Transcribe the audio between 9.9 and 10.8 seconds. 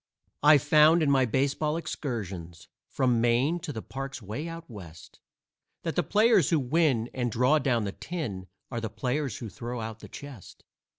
the chest.